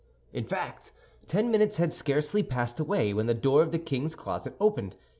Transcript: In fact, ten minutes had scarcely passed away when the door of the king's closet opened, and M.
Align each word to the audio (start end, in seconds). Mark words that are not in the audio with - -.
In 0.33 0.45
fact, 0.45 0.91
ten 1.27 1.51
minutes 1.51 1.77
had 1.77 1.93
scarcely 1.93 2.41
passed 2.41 2.79
away 2.79 3.13
when 3.13 3.27
the 3.27 3.35
door 3.35 3.61
of 3.61 3.71
the 3.71 3.77
king's 3.77 4.15
closet 4.15 4.55
opened, 4.59 4.93
and 4.93 4.99
M. 4.99 4.99